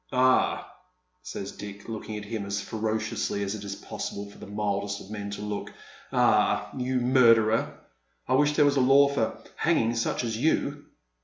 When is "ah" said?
0.11-0.77, 6.11-6.71